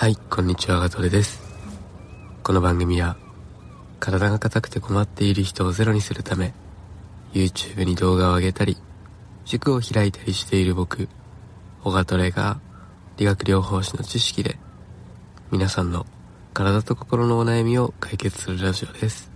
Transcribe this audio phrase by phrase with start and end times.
[0.00, 1.42] はいこんにちはガトレです。
[2.42, 3.18] この番組は
[3.98, 6.54] 体が硬くて困っている人をゼロにするため
[7.34, 8.78] YouTube に動画を上げたり
[9.44, 11.06] 塾を開いたりしている僕
[11.84, 12.62] オガトレが
[13.18, 14.56] 理学療法士の知識で
[15.50, 16.06] 皆さんの
[16.54, 19.30] 体と心のお悩みを解決するラジオです。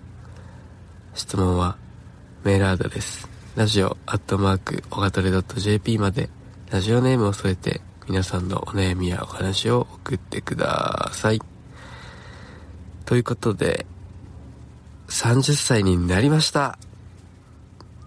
[1.13, 1.77] 質問は
[2.43, 6.31] メールアドレスラジオアットマークオガトレ .jp まで
[6.71, 11.41] ラジオネームを添えて皆さんのお悩みやお話を送ってください。
[13.07, 13.87] ということで、
[15.09, 16.79] 30歳になりました。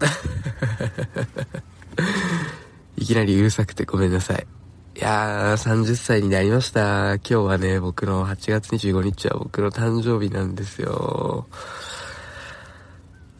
[2.96, 4.46] いきなりうるさくてごめんなさい。
[4.96, 7.14] いやー、30歳になりました。
[7.14, 11.46] 今日はね、僕の8月25日は僕の誕生日なんですよ。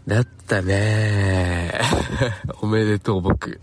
[0.09, 1.71] だったね
[2.63, 3.61] おめでとう僕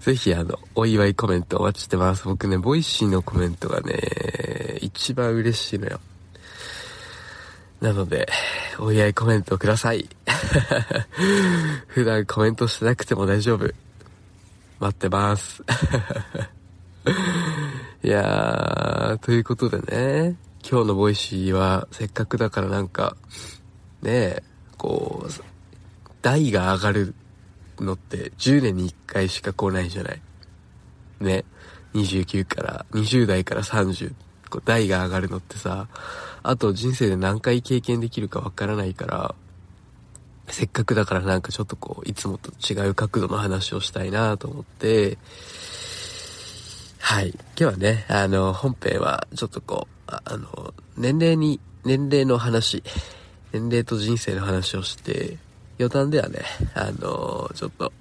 [0.00, 2.24] ぜひあの、お祝いコメントお待ちしてます。
[2.24, 6.00] 僕ね、ボイシーのコメントがね、一番嬉しいのよ。
[7.82, 8.26] なので、
[8.78, 10.08] お祝いコメントください。
[11.88, 13.70] 普段コメントしてなくても大丈夫。
[14.80, 15.62] 待ってます。
[18.02, 20.36] いやー、ということでね、
[20.68, 23.14] 今日のボイシーはせっかくだからなんか、
[24.00, 24.42] ねえ、
[24.78, 25.32] こう、
[26.22, 27.14] 台が上がる
[27.82, 30.20] のって10年に1回しか来ないじゃない。
[31.20, 31.44] ね。
[31.94, 34.14] 29から、20代から30、
[34.50, 35.88] こう代が上がるのってさ、
[36.42, 39.34] あと人生で何回経験できるかわからないから、
[40.48, 45.18] せっかくだからなんかちょっとこう、いつもと違う角度の話をしたいなと思って、
[46.98, 47.30] はい。
[47.30, 52.82] 今日はね、あの、本編はちょっとこう、あの、年齢に、年齢の話、
[53.52, 55.36] 年齢と人生の話をして、
[55.82, 56.40] 余談ではね、
[56.74, 57.92] あのー、ちょっと、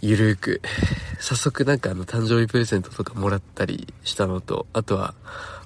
[0.00, 0.60] ゆるーく、
[1.20, 5.14] 早速なんかあの誕生日プレゼントとかもらったりしたのと、あとは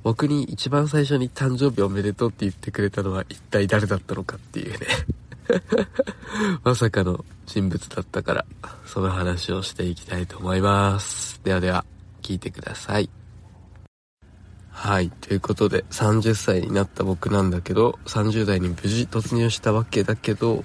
[0.03, 4.87] 僕に一番最初に誕生日おめでとうって言ってくれたのは一体誰だったのかっていうね
[6.65, 8.47] まさかの人物だったから、
[8.87, 11.41] その話をしていきたいと思います。
[11.45, 11.85] ではでは、
[12.23, 13.11] 聞いてください。
[14.83, 15.11] はい。
[15.11, 20.65] ということで、30歳になった僕なんだけど、30代に無事突入したわけだけど、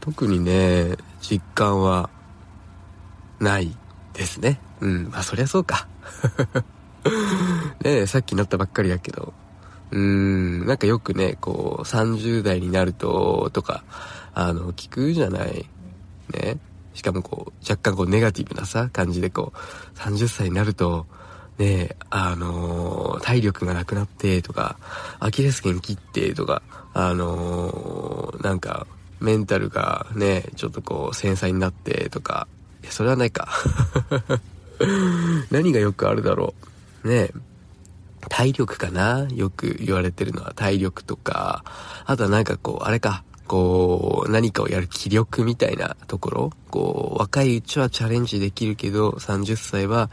[0.00, 2.08] 特にね、実感は、
[3.40, 3.76] ない
[4.14, 4.58] ですね。
[4.80, 5.10] うん。
[5.10, 5.86] まあ、そりゃそうか。
[7.84, 9.34] ねさっきなったばっかりだけど、
[9.90, 13.84] うーん、なんかよくね、こう、30代になると、とか、
[14.32, 15.68] あの、聞くじゃない。
[16.32, 16.56] ね。
[16.94, 21.06] しかもこう、若干こう、ネガティブなさ、感じでこう、30歳になると、
[21.58, 24.76] ねあのー、体力がなくなってとか、
[25.20, 28.86] アキレス腱切ってとか、あのー、なんか、
[29.20, 32.46] メンタルがね、ちょっとこう、繊細になってとか、
[32.82, 33.48] いや、それはないか。
[35.50, 36.54] 何がよくあるだろ
[37.04, 37.08] う。
[37.08, 37.30] ね
[38.28, 39.26] 体力かな？
[39.34, 41.64] よく言われてるのは体力とか、
[42.06, 50.10] あとはなんかこう、あれか、こう、何かをやる気力みたいなところ、こう、若いうちはチャレンジできるけど、30歳は、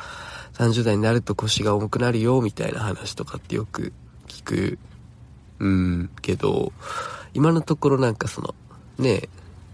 [0.53, 3.93] 30代になると腰が重くなるよ、みたいな話とかってよく
[4.27, 4.79] 聞く、
[5.59, 6.71] うん、けど、
[7.33, 8.55] 今のところなんかその、
[8.97, 9.29] ね、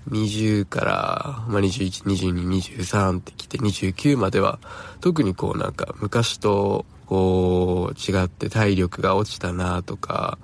[0.09, 4.59] 20から、まあ、21、22、23ってきて29までは、
[5.01, 10.37] 特にこうなんか昔とこう違って体力が落ちたなとか、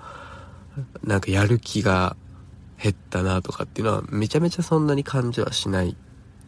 [1.04, 2.16] なんかやる気が
[2.82, 5.96] 減ったなとかっていうのはめちゃめちゃそんなに感じはしない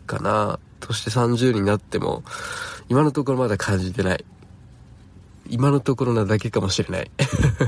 [0.06, 0.60] かな。
[0.86, 2.24] そして30になっても、
[2.90, 4.26] 今のところまだ感じてない。
[5.50, 7.12] 今のところなだけかもしれない。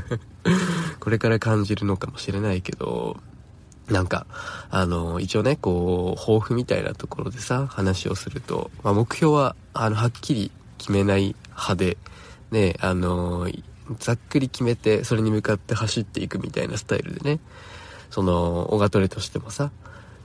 [1.00, 3.17] これから感じるのかもしれないけど、
[3.88, 4.28] なんか、
[4.69, 11.97] あの、一応ね、こう、抱負みたいなところでさ、話をすると、まあ、目標は、あの、はっきり決めない派で、
[12.51, 13.49] ね、あの、
[13.99, 17.39] ざっくり決めて、それに向かって走っていくみたいなスタイルでね、
[18.09, 19.72] その、オガトレとしてもさ、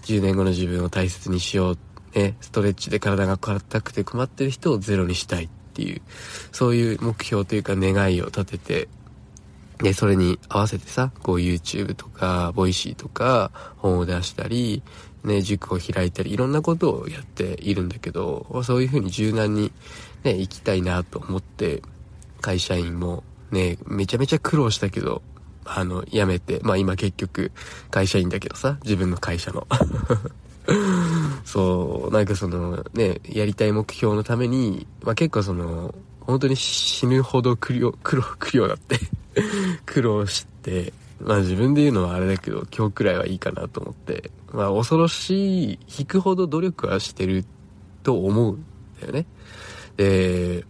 [0.03, 1.79] 10年後の自分を大切にしようっ
[2.15, 6.03] ね、ストレッチで体が硬くて困ってる人をゼロにしたいっていう、
[6.53, 8.89] そういう目標というか願いを立てて、
[9.79, 14.83] で、それに合わせてさ、こう YouTube とか、ボイシーとか、本を出したり、
[15.25, 19.73] ね、塾を開いたり、いろんなことをやっているんだけど、そういうふうに柔軟に
[20.23, 21.83] ね、行きたいなと思って、
[22.41, 25.23] 会社員もね、めちゃめちゃ苦労したけど、
[25.65, 27.53] あの、辞めて、まあ今結局
[27.91, 29.67] 会社員だけどさ、自分の会社の。
[31.45, 38.99] そう、なんかそのね、やりたい目標のために、まあ結構その、本当に死ぬほど苦労、苦労、 苦労だって
[39.85, 47.45] 苦労して、まあ自分で言うのはあれだけど、今日くらいはいいかなと思って、まあ恐ろしい、引くほど努力はしてる
[48.03, 48.65] と思うん
[49.01, 49.27] だよね。
[49.97, 50.65] で、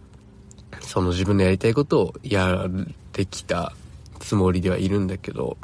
[0.81, 2.69] その自分のやりたいことをやっ
[3.11, 3.73] てきた
[4.19, 5.57] つもりではいるんだけど、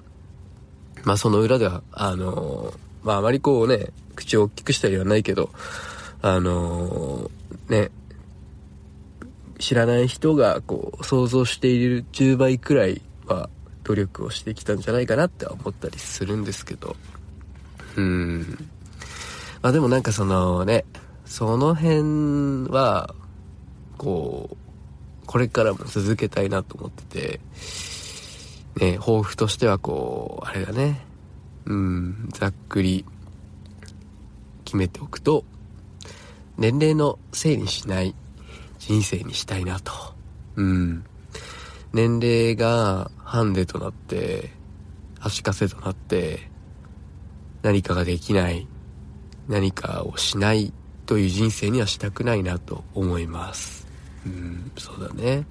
[1.04, 2.74] まあその裏では、あの
[3.04, 3.88] まああまりこうね、
[4.20, 5.50] 口を大きくしたりはないけど、
[6.22, 7.32] あの
[7.70, 7.90] ね、
[9.58, 13.50] 知らない人がこう想像している10倍くらいは
[13.84, 16.96] 努力をしてきたんじゃないかなって思ったりするんですけど、
[17.96, 18.70] うん。
[19.62, 20.86] まあでもなんかそのね、
[21.26, 23.14] その辺は、
[23.98, 27.40] こう、これからも続けたいなと思ってて、
[28.80, 31.02] ね、抱負としてはこう、あれだね、
[31.66, 33.06] うん、ざっくり
[34.70, 35.46] 決めておくと、
[36.60, 38.14] 年齢のせいにしない
[38.78, 39.92] 人生にしたいなと。
[40.58, 41.04] うん。
[41.92, 44.52] 年齢がハンデとなって、
[45.20, 46.52] 足かせとなって、
[47.64, 48.68] 何かができない、
[49.48, 50.72] 何かをしない
[51.08, 53.88] という人生にはしたくないなと思います。
[54.24, 55.48] うん、そうだね。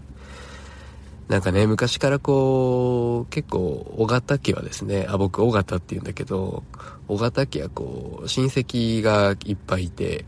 [1.28, 6.64] なんかね、昔からこう、結構、小型家はですね、あ、僕、小型って言うんだけど、
[7.06, 10.24] 小型家はこう、親戚がいっぱいいて、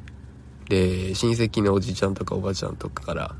[0.68, 3.34] で、親戚のおじちゃんとかおばちゃんとかから、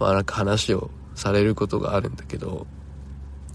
[0.00, 2.66] まあなんか話をされることがあるんだけど、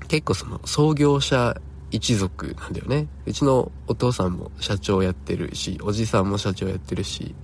[0.08, 1.60] 結構その創業者
[1.92, 3.08] 一族なんだよね。
[3.26, 7.36] うちのお父さんも社長やってるし、おじさんも社長やってるし、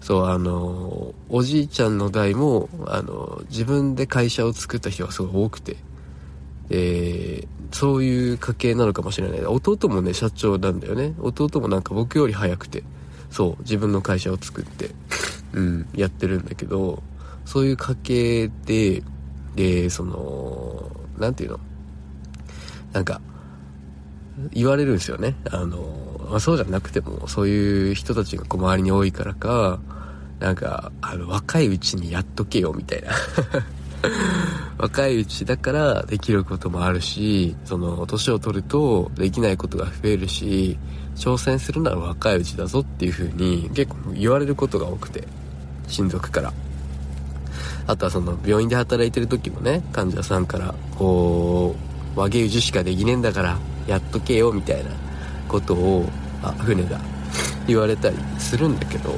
[0.00, 5.76] そう、あの、おじいちゃんの代も、あの、自分で会社を作った人がすごい多くて、
[6.68, 9.44] で、そういう家系なのかもしれない。
[9.44, 11.14] 弟もね、社長なんだよね。
[11.20, 12.82] 弟もなんか僕より早くて、
[13.30, 14.90] そう、自分の会社を作って、
[15.52, 17.02] うん、やってるんだけど、
[17.44, 19.02] そういう家系で、
[19.54, 21.60] で、その、なんていうの？
[22.92, 23.20] なんか、
[24.52, 25.36] 言われるんですよね。
[25.50, 29.80] あの、まあ、そうじゃなくても、そういう人たちがこう周りに多いからか、
[30.38, 33.10] なんか、あの、若いうちにやっとけよ、みたいな。
[34.78, 40.78] 若いうちだからできることもあるし、その、年を取るとできないことが増えるし、
[41.16, 45.26] 挑戦するなら若いうちだぞっていう風に結構言われることが多くて、
[45.88, 46.52] 親族から。
[47.86, 51.74] あとはその、病院で働いてる時もね、患者さんから、こ
[52.16, 54.90] う、和牛しかできねえんだから、やっとけよ、みたいな
[55.48, 56.08] ことを、
[56.42, 57.00] あ、船だ、
[57.66, 59.14] 言われたりするんだけど、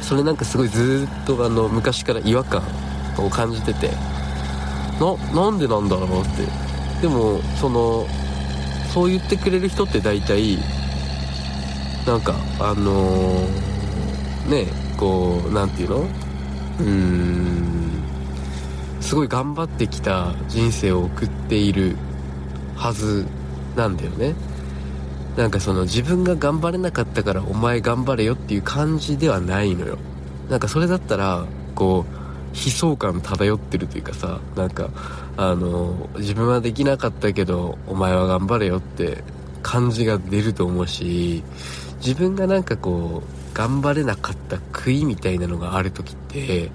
[0.00, 2.62] それなんかすごいずっとあの、昔から違和感
[3.18, 3.90] を感じてて、
[5.00, 6.46] な、なんでなんだろうって。
[7.02, 8.06] でも、その、
[8.92, 10.58] そう言ってくれる人って大体、
[12.06, 14.66] なんか、あのー、ね、
[14.96, 15.96] こう、なんていうの？
[15.98, 18.02] うーん、
[19.00, 21.96] すごい頑張ってきた人生を送っている
[22.76, 23.26] はず
[23.76, 24.34] なんだよね。
[25.36, 29.98] なんかその自分が頑張れなかったからお前頑張れよっていう感じではないのよ。
[30.48, 31.44] なんかそれだったら、
[31.74, 32.16] こう、
[32.56, 34.88] 悲壮感漂ってるというかさ、なんか、
[35.36, 39.22] あの、自分はできなかったけど、お前は頑張れよって
[39.62, 41.42] 感じが出ると思うし、
[41.98, 46.70] 自分がなんかこう、頑張れなかった悔いみたいなのがある時って、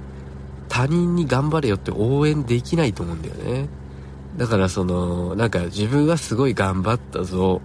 [0.70, 3.68] 他人に頑張れよって応援できないと思うんだよね。
[4.38, 7.62] だからその、なんか自分はすごい頑張ったぞ。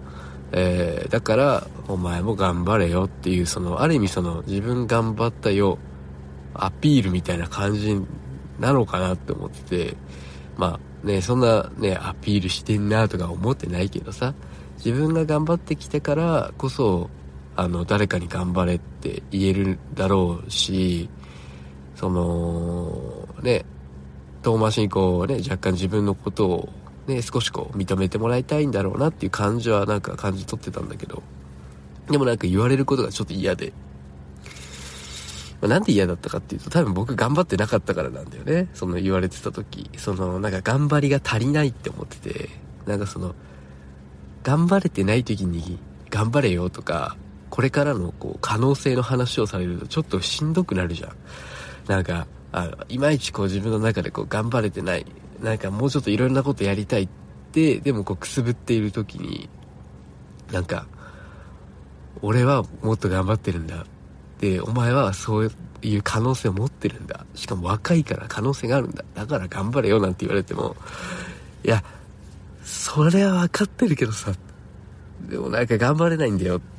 [0.51, 5.77] えー、だから、お前も頑張れよっていう、その、ある意味その、自分頑張ったよ、
[6.53, 7.99] アピールみたいな感じ
[8.59, 9.97] なのかなって思ってて、
[10.57, 14.33] まあね、そんなね、アピールしてんなとか思ってないけどさ、
[14.77, 17.09] 自分が頑張ってきてからこそ、
[17.55, 21.09] あの、誰かに頑張れって言えるだろうし、
[21.95, 23.65] その、ね、
[24.43, 26.69] 遠回しにこうね、若干自分のことを
[27.07, 31.23] ね、少しこう認めてもらいたいんだろうなっていう感じはなんか感じ取ってたんだけど、
[32.09, 33.73] でもなんか言われることがちょっと嫌で、
[35.61, 38.67] まあ、なんで嫌だったかっていうと多分僕頑張ってなかったからなんだよね。
[38.73, 42.49] その言われてた時、そのなんか頑張りが足りないって思ってて、
[42.85, 43.35] なんかその、
[44.43, 47.17] 頑張れてない時に頑張れよとか、
[47.49, 51.11] これからのこう可能性の話をされるとちょっとしんどくなるじゃん。
[51.87, 55.05] なんか、あの、いまいちこう自分の中でこう頑張れてない。
[55.41, 57.09] なんかもうちょっといろんなことやりたいっ
[57.51, 59.49] て、でもこうくすぶっている時に、
[60.51, 60.87] なんか、
[62.21, 63.85] 俺はもっと頑張ってるんだ。
[64.39, 65.51] で、お前はそう
[65.81, 67.25] いう可能性を持ってるんだ。
[67.35, 69.03] しかも若いから可能性があるんだ。
[69.13, 70.75] だから頑張れよなんて言われても、
[71.63, 71.83] いや、
[72.63, 74.33] それは分かってるけどさ、
[75.29, 76.77] でもなんか頑張れないんだよって。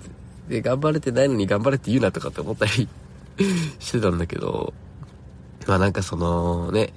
[0.48, 2.88] で、頑張れてないのに頑張れって言うなとかって思ったり
[3.78, 4.72] してたんだけど、
[5.66, 6.92] まあなんかそのね、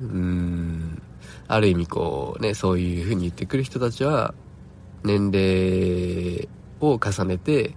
[0.00, 0.95] うーん、
[1.48, 4.34] ある意味こうね、そういう風に言ってくる人たちは、
[5.04, 6.48] 年齢
[6.80, 7.74] を重ねて、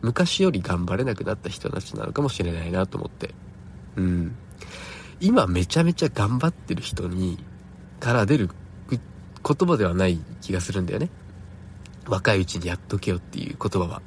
[0.00, 3.34] 昔より頑張れなくなった人たちなのかもしれないなと思って。
[3.96, 4.36] うん。
[5.20, 7.38] 今めちゃめちゃ頑張ってる人に、
[8.00, 8.50] から出る
[8.90, 11.10] 言葉ではない気がするんだよね。
[12.08, 14.02] 若いうちにやっとけよっていう言葉は。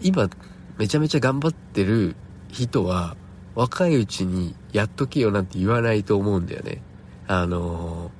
[0.00, 0.30] 今、
[0.78, 2.16] めちゃめちゃ頑張ってる
[2.48, 3.16] 人は、
[3.54, 6.82] 若いうちにやっとけよなんて言わないと思うんだよね。
[7.26, 8.10] あの、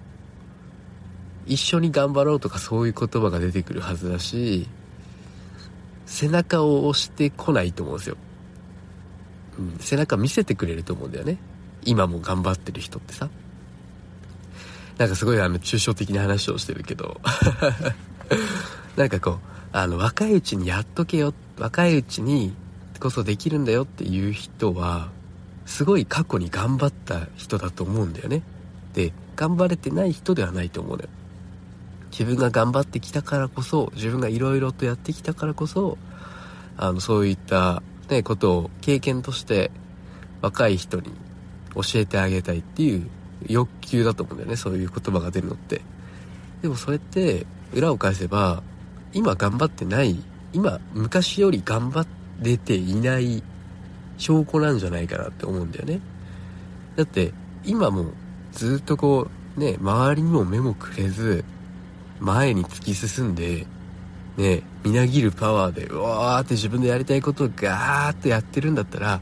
[1.46, 4.66] 一緒に頑張ろうとかそういう言葉が出てくるはずだし、
[6.06, 8.16] 背中を押してこないと思うんですよ。
[9.58, 11.38] うん、背中見せてくれると思うんだよね。
[11.84, 13.28] 今も頑張ってる人ってさ。
[14.98, 17.20] なんかすごいあの抽象的な話をしてるけど
[18.96, 19.38] なんかこう、
[19.72, 22.54] あの若いうちにやっとけよ、若いうちに
[23.00, 25.10] こそできるんだよっていう人は、
[25.66, 28.42] すごい過去に頑張った人だと思うんだよね。
[28.94, 31.08] で、頑張れてない人ではないと思うのよ。
[32.10, 35.98] 自分が頑張ってきたからこそ、自分が色々とやってきたからこそ、
[36.76, 39.70] あの、そういったね、ことを経験として
[40.40, 41.10] 若い人に
[41.74, 43.08] 教えてあげたいっていう
[43.48, 45.80] 欲求だと思うんだよね、そういう言葉が出るのって。
[46.62, 48.62] でもそれって、裏を返せば、
[49.12, 50.16] 今頑張ってない、
[50.52, 52.06] 今、昔より頑張
[52.40, 53.42] れていない
[54.18, 56.00] 証拠なんじゃないかなって思うんだよね。
[56.94, 57.32] だって、
[57.64, 58.12] 今も
[58.54, 61.44] ずっとこう、ね、周りにも目もくれず、
[62.20, 63.66] 前に突き進んで、
[64.36, 69.20] ね、みなぎるパワーで、うわーって自分でやりたいことをガーッとやってるんだったら、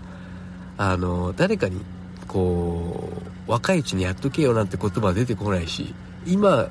[0.76, 1.80] あの、誰かに、
[2.28, 3.10] こ
[3.46, 5.94] う、若いうちにやっとけよなんて言葉は出てこないし、
[6.26, 6.68] 今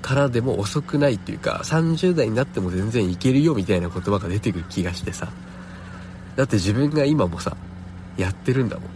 [0.00, 5.28] からでも遅くないっていうか、30代になっても全然いけるよみたいな言葉が出てくる気がしてさ。
[6.36, 7.56] だって自分が今もさ、
[8.16, 8.84] やってるんだもん。
[8.86, 8.88] っ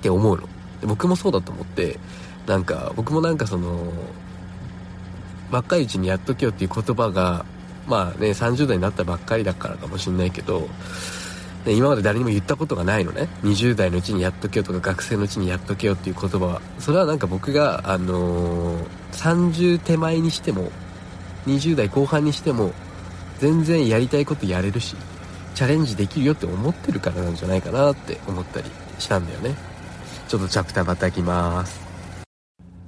[0.00, 0.48] て思うの。
[0.82, 1.98] 僕もそうだと思って、
[2.46, 3.92] なんか、僕もなんかその、
[5.50, 7.44] 若いうちにやっとけよっていう言葉が、
[7.86, 10.68] まあね、30代になったばっかりだからかもしんないけど、
[11.66, 13.28] ね、今まで誰にも言ったことがないのね。
[13.42, 16.62] 20代のうちにやっとけよとか学生のうちにやっとけよっていう言葉は。
[16.78, 20.70] それはなんか僕が、あのー、30手前にしても、
[21.46, 22.72] 20代後半にしても、
[23.38, 24.96] 全然やりたいことやれるし、
[25.54, 29.54] チャレンジできるよって思ってるからなんじゃないかなって思ったりしたんだよね。
[30.28, 31.80] ちょっとチャプターまたきます。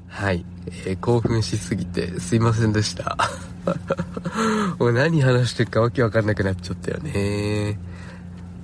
[0.09, 0.45] はい。
[0.87, 3.17] えー、興奮しすぎてすいませんでした。
[4.79, 7.79] もう何話してるかわけわかんなくなっちゃったよね。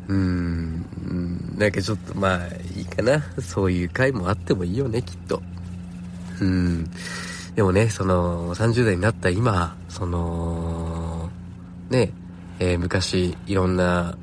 [0.09, 2.47] うーん、なんかちょっとまあ
[2.77, 3.23] いいかな。
[3.41, 5.43] そういう回もあってもいいよね、きっと。
[6.41, 6.91] うん。
[7.55, 11.29] でもね、その30代になった今、その、
[11.91, 12.13] ね、
[12.61, 14.17] えー、昔いろんな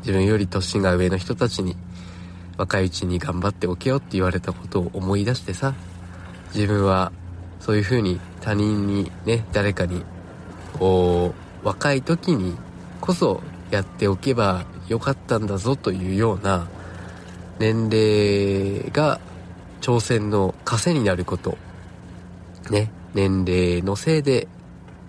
[0.00, 1.76] 自分より年が上の人たちに
[2.56, 5.74] 若いうちに頑張っておけよって言われたことを思い出してさ、
[6.54, 7.12] 自分は
[7.60, 10.02] そういう風に他人にね、誰かに、
[10.78, 12.56] こう、若い時に
[13.00, 16.68] こそやっておけばよかったんだぞというような
[17.58, 19.20] 年齢が
[19.80, 21.58] 挑戦の枷になること。
[22.70, 24.48] ね、年齢のせいで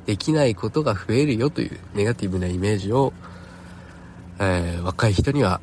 [0.06, 3.14] できないことが増えるよというネガティブなイメージを、
[4.40, 5.60] えー、若い人には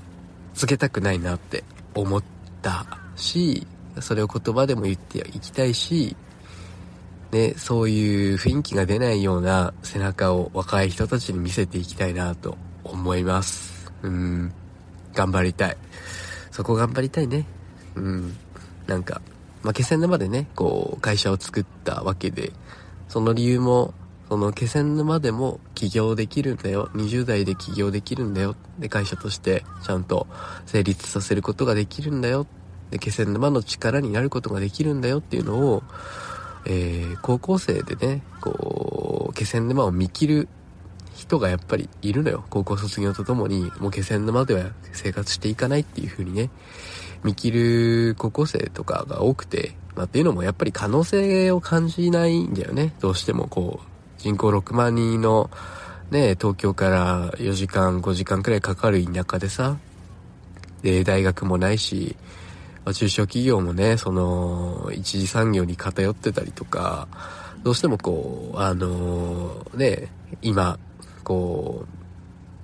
[0.54, 1.64] つけたくないなって
[1.94, 2.22] 思っ
[2.62, 2.86] た
[3.16, 3.66] し、
[4.00, 6.16] それを言葉でも言っていきたいし、
[7.30, 13.92] ね、そういう雰囲気が出ないような背中を若い人たちに見せていきたいなと思います。
[14.02, 14.52] うん。
[15.14, 15.76] 頑張りたい。
[16.50, 17.46] そこ頑張りたいね。
[17.96, 18.36] うん。
[18.86, 19.20] なんか、
[19.62, 22.52] まあ、気仙沼でね、こう、会社を作ったわけで、
[23.08, 23.94] その理由も、
[24.28, 26.88] その気仙沼でも起業できるんだよ。
[26.94, 28.56] 20代で起業できるんだよ。
[28.78, 30.26] で、会社としてちゃんと
[30.66, 32.46] 成立させることができるんだよ。
[32.90, 35.82] で、気仙沼の力になることができるんだよっていうのを、
[36.66, 40.48] えー、高校生でね、こう、気仙沼を見切る
[41.14, 42.44] 人がやっぱりいるのよ。
[42.50, 46.50] 高校卒業とともに、もう気仙沼では生活していかないっていう風にね、
[47.22, 52.94] 見切る高校生とかが多くて、まあっていうのもやっぱり可能性を感じないんだよね。
[53.00, 53.93] どうしてもこう、
[54.24, 55.50] 人口6万人の
[56.10, 59.76] ね、東京から4時間、5時間くらいかかる田舎でさ、
[60.80, 62.16] で、大学もないし、
[62.90, 67.06] 中小企業もね、その、一次産業に偏ってたりとか、
[67.64, 70.08] どうしてもこう、あのー、ね、
[70.40, 70.78] 今、
[71.22, 71.84] こ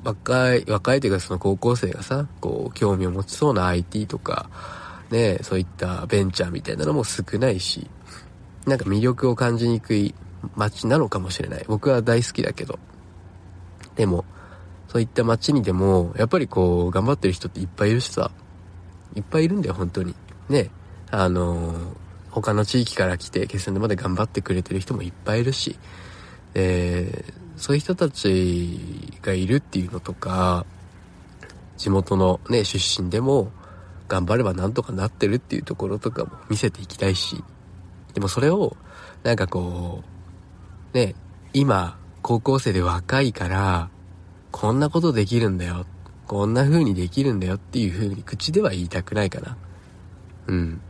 [0.03, 4.49] う、若い、若いというかその高校生がさ、こう、興味を持ちそうな IT とか、
[5.11, 7.87] ね、そういったベンチャーみたいなのも少ないし、
[8.65, 10.15] なんか魅力を感じにくい
[10.57, 11.65] 街なのかもしれない。
[11.67, 12.79] 僕は大好きだけど。
[13.97, 14.25] でも、
[14.89, 18.31] そういった街にでも、やっぱりこう、頑張ってる人っていっぱいいるしさ、
[19.15, 20.15] いっぱいいるんだよ、本当に。
[20.49, 20.71] ね。
[21.11, 21.77] あのー、
[22.31, 25.79] 他の地域から来て、決戦でまで頑張ってくれてる人もいっぱいいるし、
[26.55, 27.25] え、
[27.57, 30.65] そういう人たちがいるっていうのとか、
[31.77, 33.53] 地元のね、出身でも、
[34.11, 37.45] 頑張ればなんとかなってるっていうところとかも見せていきたいし、
[38.13, 38.77] でもそれを、
[39.23, 40.20] なんかこう、
[40.93, 41.15] ね、
[41.53, 43.91] 今、高校生で若いから、
[44.51, 45.87] こんなことできるんだよ。
[46.27, 49.57] こんな風にできるんだよっていう風に口では言いたくないかな。
[50.49, 50.81] うん。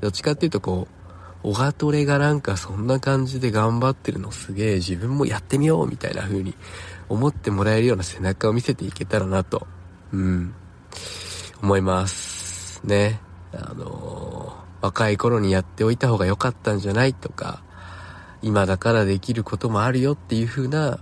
[0.00, 0.88] どっちかっていうとこ
[1.44, 6.54] う、オガトレがなんかそんな感じで頑張ってるのすげえ自分もやってみようみたいな風に
[7.08, 9.66] 思ってもらえるような背中を見せていけたらなと、
[10.12, 10.54] うん、
[11.62, 12.80] 思います。
[12.84, 13.20] ね。
[13.52, 17.62] あのー、若い頃にやっておいた方が良かったんじゃないとか、
[18.42, 20.98] 今だからできることもあるよっていう風な、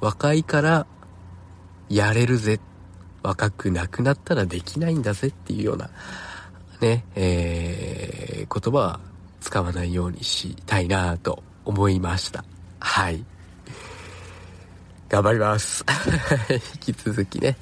[0.00, 0.86] 若いから
[1.88, 2.60] やれるぜ。
[3.22, 5.90] 若くなくなったらできないんだぜっていうような、
[6.80, 9.00] ね、えー、言葉は
[9.40, 12.44] 使わないようにしたいなと思いました。
[12.78, 13.24] はい。
[15.08, 15.84] 頑張ります。
[16.86, 17.56] 引き続きね。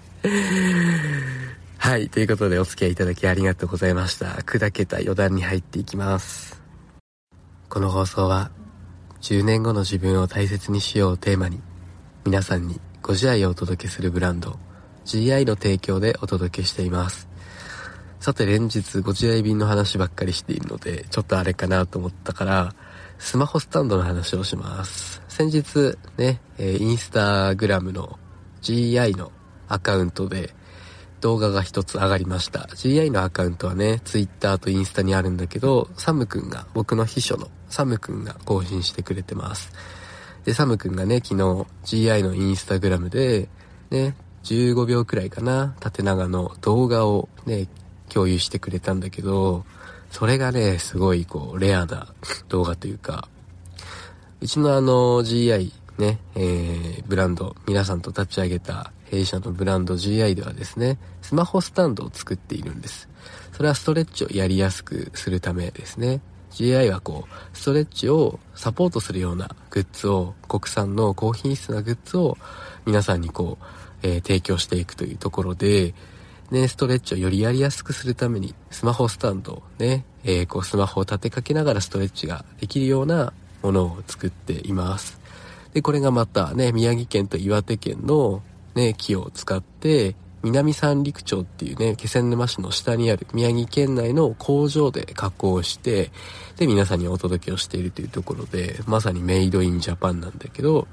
[1.79, 2.09] はい。
[2.09, 4.27] ということでお付き合いいただきありがとうございました。
[4.27, 6.61] 砕けた余談に入っていきます。
[7.69, 8.51] この放送は、
[9.21, 11.61] 10年後の自分を大切にしようをテーマに、
[12.25, 14.59] 皆さんにご自愛をお届けするブランド、
[15.07, 17.29] GI の提供でお届けしています。
[18.21, 22.75] さて連日ご自愛便の話ばっかりしているので、ちょっとあれかなと思ったから、
[23.19, 25.21] スマホスタンドの話をします。
[25.29, 28.19] 先日ね、えインスタグラムの
[28.63, 29.33] GI の
[29.67, 30.55] アカウントで
[31.21, 32.69] 動画が一つ上がりました。
[32.75, 39.73] GI のアカウントはね、Twitter とインスタにあるんだけど、サムくんが、僕の秘書のサムくんが更新してくれてます。
[40.45, 43.49] で、サムくんがね、昨日 GI のインスタグラムで、
[43.91, 47.69] ね、15秒くらいかな、縦長の動画をね、
[48.09, 49.65] 共有してくれたんだけど、
[50.11, 52.09] それがね、すごいこう、レアな
[52.49, 53.29] 動画というか、
[54.41, 63.09] うちのあの GI ね、えー、ブランド、皆さんと立ち上げた弊社のブランド GI ではですね、スマホスタンドを作っているんです。
[63.53, 66.21] それはストレッチをやりやすくするためですね。
[66.59, 72.37] GI はこう、ストレッチをサポートするようなグッズを、国産の高品質なグッズを
[72.85, 73.65] 皆さんにこう、
[74.03, 75.95] えー、提供していくというところで、
[76.51, 85.21] ね、ストレッチをよりやりやすくするために、スマホスタンドをね、えー、こうスマホを立てかけながらストレッチができるようなものを作っています。
[85.75, 88.43] で、これがまたね、宮城県と岩手県の
[88.75, 96.11] ね、木を使って、南三陸町っていうね、気仙沼市の下にある宮城県内の工場で加工して、
[96.57, 100.87] で、皆さんにお届けをしているというところで、まさにメイドインジャパンなんだけど、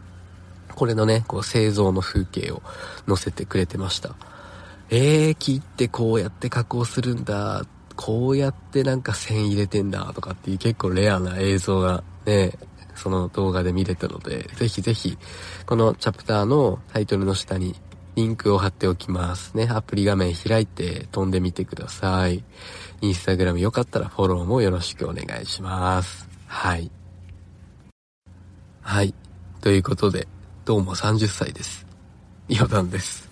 [0.74, 2.62] これのね、こう製造の風景を
[3.08, 4.16] 載せてくれてました。
[4.90, 7.64] えー、木ってこうやって加工するんだ。
[7.96, 12.52] こうやってなんか線入れてんだとかっていう結構レアな映像がね、
[12.96, 15.18] その動画で見れたので、ぜひぜひ、
[15.66, 17.76] このチャプターのタイトルの下に
[18.16, 19.68] リンクを貼っておきますね。
[19.70, 22.44] アプリ画面開いて飛んでみてください。
[23.02, 26.28] インスタグラムよかったらフォローもよろしくお願いします。
[26.48, 26.90] はい。
[28.82, 29.14] はい。
[29.62, 30.28] ということで、
[30.64, 31.86] どうも30歳です。
[32.50, 33.30] 余談です。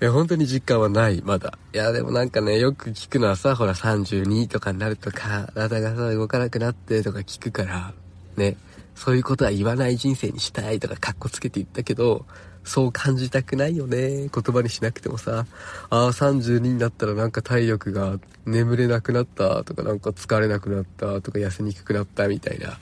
[0.00, 1.58] いや、本当に実感はない、まだ。
[1.74, 7.92] いや、でもなんかね、よく聞くのはさ、ほら32とかになるとか体がさ、動かなくなってとか聞くから、
[8.36, 8.56] ね、
[8.94, 12.24] そういうことは言わない人生にしたいとかカッコつけて言ったけど、
[12.64, 14.28] そう感じたくないよね。
[14.28, 15.46] 言葉にしなくてもさ、
[15.88, 22.78] ああ、32になったらなんか体力が眠れなくなったとか、なんか疲れなくなったとか、痩せにくくなったみたいな。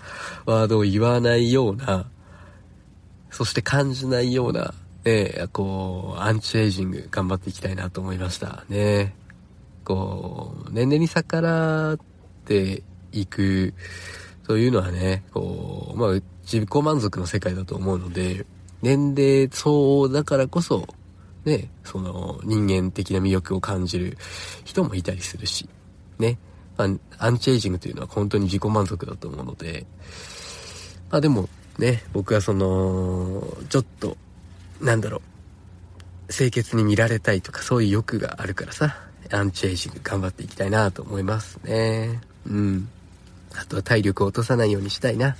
[0.46, 2.06] ワードを言わないような、
[3.30, 4.74] そして感じないような。
[5.04, 8.64] ね、こう、アンチエイジング頑張っていきたいなと思いました。
[8.68, 9.14] ね。
[9.84, 11.98] こう、年齢に逆らっ
[12.44, 13.74] ていく。
[14.48, 16.12] というのはね、こう、まあ、
[16.42, 18.46] 自己満足の世界だと思うので、
[18.82, 20.86] 年齢相応だからこそ、
[21.44, 24.18] ね、その人間的な魅力を感じる
[24.64, 25.68] 人もいたりするし、
[26.18, 26.38] ね、
[26.76, 29.86] アンチエイジングというのは本当に自己満足だと思うので、
[31.10, 34.16] まあでもね、僕はその、ちょっと
[34.80, 35.22] なんだろ
[36.28, 38.96] う、清潔に見られたいとかそういう欲があるからさ、
[39.32, 42.20] アンチエイジング頑張っていきたいなと思いますね。
[42.46, 42.88] うん。
[43.60, 45.36] あとは体力を落とさないようにしたいな。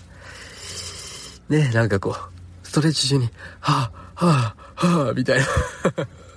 [1.49, 2.38] ね、なんかこう、
[2.79, 3.29] トレッチ中に、
[3.61, 5.47] はぁ、はぁ、はぁ、みたいな。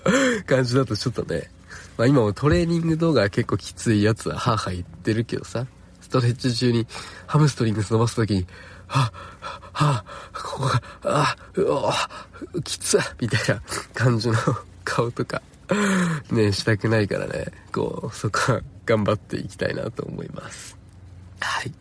[0.47, 1.51] 感じだとちょっとね、
[1.97, 5.67] まあ今もトレーニング動画結構きついやつははぁはぁ言ってるけどさ、
[6.01, 6.87] ストレッチ中に
[7.27, 8.47] ハムストリングス伸ばすときに、
[8.87, 11.91] はぁ、はぁ、ここが、あ、うお、
[12.63, 13.61] きつみたいな
[13.93, 14.35] 感じの
[14.83, 15.43] 顔とか、
[16.31, 20.75] ね、したくないからね、こう、そこは頑張っていきたいなと思います。
[21.39, 21.71] はい。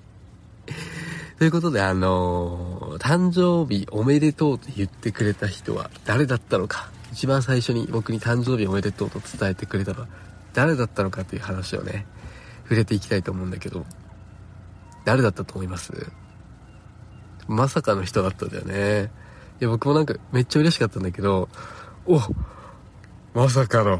[1.40, 6.90] ということで、あのー、誕生日おめでとうと言ってくれた人は誰だったのか。
[7.12, 10.08] 一番最初に僕に誕生日おめでとうと伝えてくれたのは
[10.52, 12.06] 誰だったのかという話をね、
[12.64, 13.86] 触れていきたいと思うんだけど、
[15.06, 16.12] 誰だったと思います？
[17.48, 19.10] まさかの人だったんだよね。
[19.62, 21.48] いや、僕もなんかめっちゃ嬉しかったんだけど、
[22.04, 22.20] お
[23.32, 23.98] まさかの、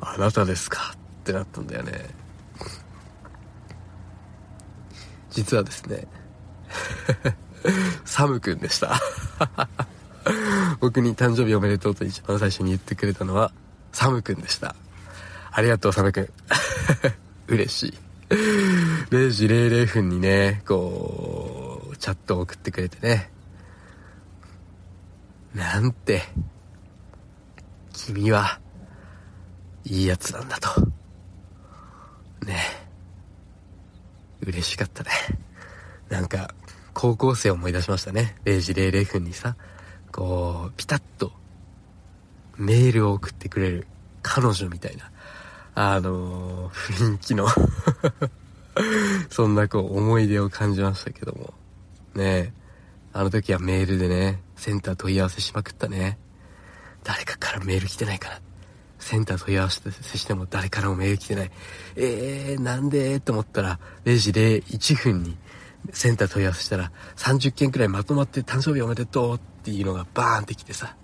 [0.00, 0.94] あなたですか？
[0.94, 2.10] ってなったんだよね。
[5.30, 6.06] 実はですね、
[8.04, 9.00] サムくんでした。
[10.80, 13.52] 僕に誕生日おめでとうと一番最初に言ってくれたのは、
[13.92, 14.74] サムくんでした。
[15.50, 16.28] ありがとう、サムくん。
[17.48, 17.98] 嬉しい。
[18.30, 23.30] 0時00分にね、こう、チャットを送ってくれてね。
[25.54, 26.22] なんて、
[27.92, 28.60] 君は、
[29.84, 30.68] いいやつなんだと。
[32.44, 32.58] ね
[34.40, 35.10] 嬉しかったね。
[36.08, 36.54] なんか、
[36.94, 38.36] 高校生を思い出しましたね。
[38.44, 39.56] 0時00分にさ、
[40.12, 41.32] こう、ピタッと、
[42.56, 43.86] メールを送ってくれる
[44.22, 45.10] 彼女みたいな、
[45.74, 47.48] あのー、雰囲気の
[49.28, 51.52] そんなこう、思い出を感じましたけども。
[52.14, 52.52] ね
[53.12, 56.18] あの時はメールでね、センター問い合わせしまくったね。
[57.04, 58.40] 誰かからメール来てないかな。
[58.98, 59.80] センター問い合わせ
[60.18, 61.50] しても誰からもメール来てない。
[61.94, 63.20] えー、なんで？
[63.20, 65.36] と思ったら、0時01分に
[65.92, 70.96] センター問い合わせしたら、30件くらいまとまって誕生日おめでとうっていうのがバーンってきてさ。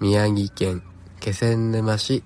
[0.00, 0.82] 宮城県
[1.20, 2.24] 気仙沼市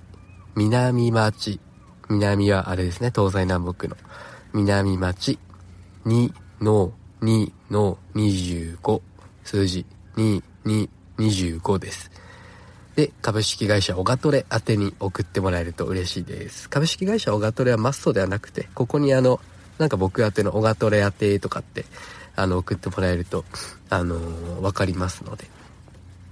[0.57, 1.61] 南町。
[2.09, 3.99] 南はあれですね東西南北の。
[4.55, 5.39] 南町
[6.07, 9.03] 2の2の25
[9.45, 9.85] 数字
[10.17, 12.11] 2225です。
[12.97, 16.69] で株式会社オガトレ宛てに送ってもらえると嬉しいです。
[16.69, 19.41] 株式会社オガトレはマストではなくてここにあの
[19.79, 21.85] なんか僕宛てのオガトレ宛てとかって
[22.37, 23.45] あの送ってもらえると
[23.89, 25.45] あのーわかりますので。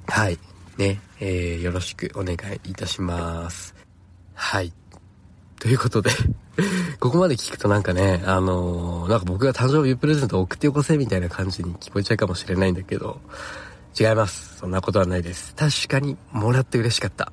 [0.07, 0.39] はい。
[0.77, 1.01] ね。
[1.21, 3.75] えー、よろしくお願いいたします。
[4.35, 4.73] はい。
[5.59, 6.11] ということで
[7.01, 13.21] ここまで聞くとなんかね、あのーなんか僕が誕生日プレゼントを送ってよこせみたいな感じに聞こえちゃうかもしれないんだけど、
[13.99, 14.59] 違います。
[14.59, 15.55] そんなことはないです。
[15.57, 17.33] 確かにもらって嬉しかった。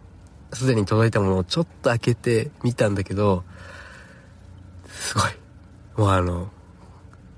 [0.54, 3.44] すでに届いたものをちょっと開けてみたんだけど、
[4.88, 5.24] すごい。
[5.98, 6.50] もうあの、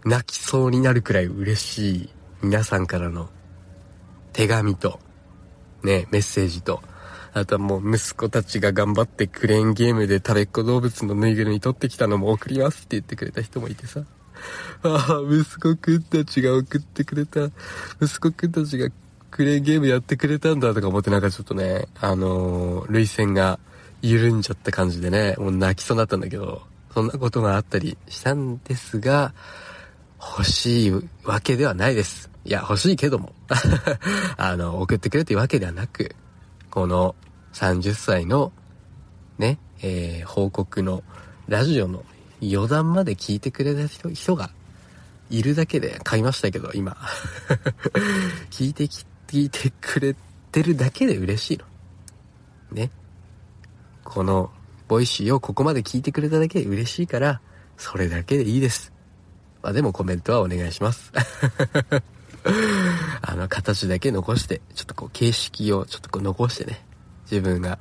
[0.05, 2.09] 泣きそうになるくらい嬉しい
[2.41, 3.29] 皆さんからの
[4.31, 4.99] 手紙と、
[5.83, 6.81] ね、メッセージと、
[7.33, 14.01] あとはもう息子たちが頑張ってクレーンゲームで食べっ子動物のぬいぐるみ取ってきたのも送りますって言ってくれた人もいてさ。
[14.83, 17.49] ああ、息子くんたちが送ってくれた。
[18.01, 18.89] 息子くんたちが
[19.37, 23.59] クレーンゲームやってくれたんだとか思ってなんかちょっとね、あのー、涙腺が
[24.01, 29.35] 緩んじゃった感じでね、もう泣きそうになったんだけど、そんなことがあったりしたんですが、
[30.19, 30.91] 欲しい
[31.23, 32.31] わけではないです。
[32.45, 33.35] いや、欲しいけども。
[34.37, 36.15] あの、送ってくれというわけではなく、
[36.71, 37.13] この
[37.53, 38.51] 30歳の
[39.37, 41.03] ね、えー報告の
[41.47, 42.03] ラジオの
[42.41, 44.49] 余談まで聞いてくれた人人が
[45.29, 46.97] いるだけで買いましたけど、今。
[48.49, 50.15] 聞いてき、いてくれ
[50.51, 51.65] てるだけで嬉しいの。
[52.71, 52.91] ね。
[54.03, 54.51] この、
[54.87, 57.41] ボイシーをここまで聞いてくれただけで嬉しいから、
[57.77, 58.93] それだけでいいです。
[59.61, 61.11] まあでもコメントはお願いします。
[63.21, 66.85] あの、形だけ残して、ちょっとこう、形式をちょっとこう残してね、
[67.29, 67.77] 自分が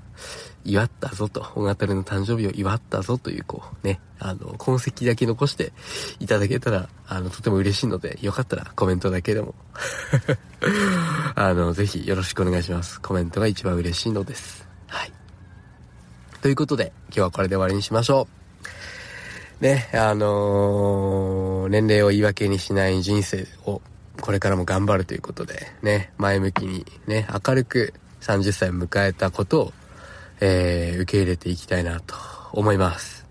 [0.67, 5.73] 祝ったぞと、オガトレの誕生日を祝ったぞという、こうね、あの、痕跡だけ残して
[6.21, 9.55] いただけたら、あの、とても嬉しいので、よかったらコメントだけでも
[11.35, 13.01] あの、ぜひよろしくお願いします。
[13.01, 14.67] コメントが一番嬉しいのです。
[14.89, 15.13] はい。
[16.43, 18.29] ということで、今日はこれで終わりにしましょ
[19.61, 19.65] う。
[19.65, 23.81] ね、あのー、年齢を言い訳にしない人生を
[24.21, 29.73] これからも頑張るということで、ね、前向きに、ね、明るく30歳を迎えたことを、
[30.41, 32.15] えー、受け入れていきたいなと
[32.53, 33.27] 思います。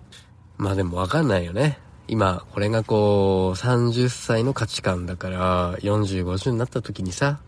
[0.57, 1.79] まあでもわかんないよね。
[2.07, 7.39] 今、これがこう、30歳の価値観だから、40、50になった時にさ、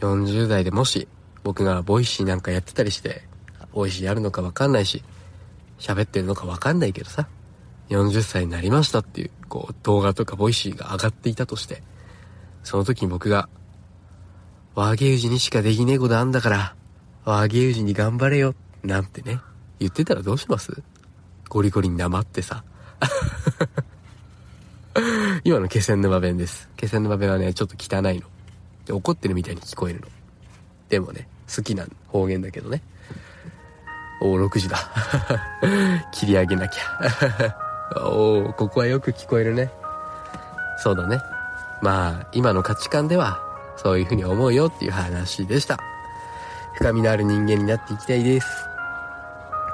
[0.00, 1.08] 40代でもし、
[1.42, 3.22] 僕がボイシーなんかやってたりして、
[3.72, 5.02] ボイシーやるのかわかんないし、
[5.78, 7.28] 喋ってるのかわかんないけどさ、
[7.88, 11.82] 40歳になりましたっていう、こう、動画とかボイシーが上がっていたとして、
[12.62, 13.48] その時に僕が、
[14.74, 16.74] 若え衆にしかできねえことあんだから、
[17.24, 19.40] 若え衆に頑張れよ、なんてね、
[19.78, 20.82] 言ってたらどうします？
[21.48, 22.64] ゴリゴリに黙ってさ。
[25.44, 26.68] 今の気仙沼弁です。
[26.76, 28.26] 気仙沼弁はね、ちょっと汚いの。
[28.86, 30.06] で怒ってるみたいに聞こえるの。
[30.88, 32.82] でもね、好きな方言だけどね。
[34.22, 34.76] おお、6時だ。
[36.12, 37.56] 切り上げなきゃ。
[38.04, 39.70] おお、ここはよく聞こえるね。
[40.78, 41.20] そうだね。
[41.82, 43.40] まあ、今の価値観では、
[43.76, 45.78] そういうふうに思うよっていう話でした。
[46.74, 48.46] 深みのある人間になっていきたいです。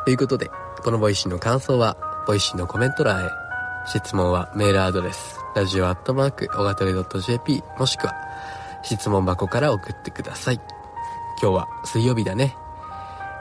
[0.06, 0.48] ということで、
[0.84, 1.96] このボイシーの感想は、
[2.28, 3.28] ボイシーのコメント欄へ。
[3.86, 8.14] 質問はメールアドレス、ラジオアットマーク、オガトレ .jp、もしくは、
[8.84, 10.60] 質問箱から送ってください。
[11.42, 12.56] 今日は水曜日だね。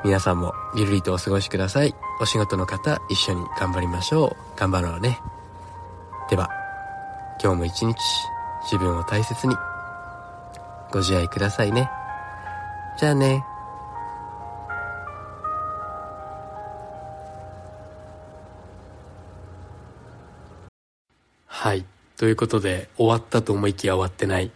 [0.04, 1.94] 皆さんもゆるりとお過ごしください。
[2.20, 4.60] お仕事の方、一緒に頑張りましょう。
[4.60, 5.20] 頑張ろうね。
[6.32, 6.50] では、
[7.44, 7.96] 今日も一日、
[8.64, 9.56] 自分を大切に。
[10.92, 11.92] ご自愛くださいね。
[12.98, 13.46] じゃあね。
[21.66, 21.84] はい。
[22.16, 24.52] ということで、終わったと思いきや終わってない。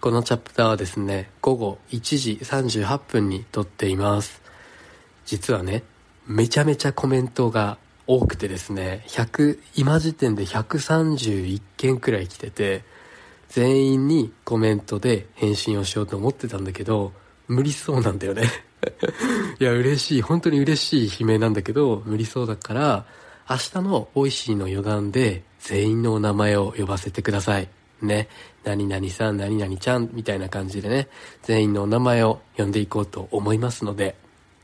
[0.00, 4.40] このチャプターはですね、午後1時38分に撮っています。
[5.26, 5.82] 実はね、
[6.28, 12.84] めちゃめちゃコメントが多くてですね、100、今時点で131件くらい来てて、
[13.48, 17.12] 全員にコメントで返信をしようと思ってたんだけど、
[17.48, 18.44] 無理そうなんだよね
[19.58, 20.22] いや、嬉しい。
[20.22, 23.04] 本当に嬉しい悲鳴なんだけど、無理そうだから、
[23.50, 27.68] 明日のボイシーの余談で全員のお名前を呼ばせてください。
[28.02, 28.28] ね。
[28.64, 31.08] 何々さん、何々ちゃん、みたいな感じでね、
[31.42, 34.16] 全員のお名前を呼んでいこうと思いますので、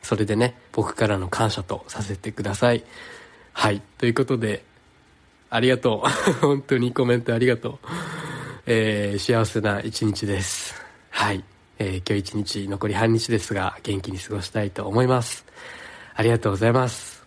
[0.03, 2.85] それでね、僕からの感謝とさせてください。
[3.53, 3.81] はい。
[3.97, 4.65] ということで、
[5.51, 6.09] ありがとう。
[6.45, 7.79] 本当にコメントありがとう。
[8.67, 10.75] えー、幸せな一日です。
[11.11, 11.45] はい。
[11.79, 15.45] えー、今日一日残り半日ですが、元気に過ごしたいと思います。
[16.15, 17.18] ありがとうございます。